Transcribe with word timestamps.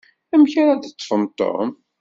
Amek 0.33 0.53
ara 0.61 0.73
d-teṭṭfem 0.75 1.23
Tom? 1.37 1.69